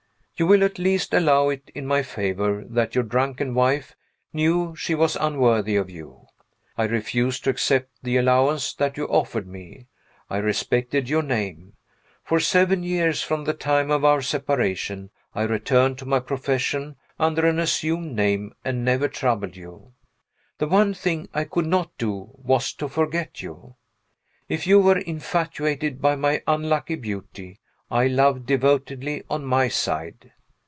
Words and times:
You 0.37 0.47
will 0.47 0.63
at 0.63 0.79
least 0.79 1.13
allow 1.13 1.49
it 1.49 1.69
in 1.75 1.85
my 1.85 2.01
favor 2.01 2.63
that 2.67 2.95
your 2.95 3.03
drunken 3.03 3.53
wife 3.53 3.95
knew 4.33 4.75
she 4.75 4.95
was 4.95 5.15
unworthy 5.17 5.75
of 5.75 5.87
you. 5.91 6.25
I 6.75 6.85
refused 6.85 7.43
to 7.43 7.51
accept 7.51 7.91
the 8.01 8.17
allowance 8.17 8.73
that 8.73 8.97
you 8.97 9.05
offered 9.05 9.43
to 9.45 9.49
me. 9.51 9.85
I 10.31 10.37
respected 10.37 11.07
your 11.07 11.21
name. 11.21 11.73
For 12.23 12.39
seven 12.39 12.81
years 12.81 13.21
from 13.21 13.43
the 13.43 13.53
time 13.53 13.91
of 13.91 14.03
our 14.03 14.23
separation 14.23 15.11
I 15.35 15.43
returned 15.43 15.99
to 15.99 16.07
my 16.07 16.19
profession 16.19 16.95
under 17.19 17.45
an 17.45 17.59
assumed 17.59 18.13
name 18.15 18.55
and 18.65 18.83
never 18.83 19.07
troubled 19.07 19.55
you. 19.55 19.93
The 20.57 20.67
one 20.67 20.95
thing 20.95 21.29
I 21.35 21.43
could 21.43 21.67
not 21.67 21.95
do 21.99 22.31
was 22.33 22.73
to 22.77 22.87
forget 22.87 23.43
you. 23.43 23.75
If 24.49 24.65
you 24.65 24.79
were 24.79 24.97
infatuated 24.97 26.01
by 26.01 26.15
my 26.15 26.41
unlucky 26.47 26.95
beauty, 26.95 27.59
I 27.93 28.07
loved 28.07 28.45
devotedly 28.45 29.25
on 29.29 29.43
my 29.43 29.67
side. 29.67 30.31